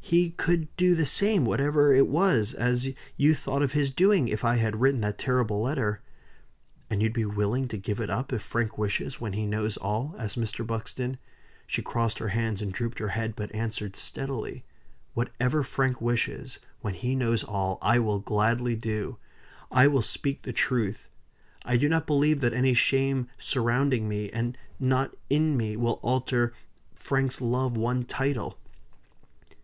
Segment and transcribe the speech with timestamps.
[0.00, 4.44] He could do the same, whatever it was, as you thought of his doing, if
[4.44, 6.00] I had written that terrible letter."
[6.90, 10.16] "And you'll be willing to give it up, if Frank wishes, when he knows all?"
[10.18, 10.66] asked Mr.
[10.66, 11.16] Buxton.
[11.64, 14.64] She crossed her hands and drooped her head, but answered steadily.
[15.14, 19.16] "Whatever Frank wishes, when he knows all, I will gladly do.
[19.70, 21.08] I will speak the truth.
[21.64, 26.52] I do not believe that any shame surrounding me, and not in me, will alter
[26.96, 28.58] Frank's love one title."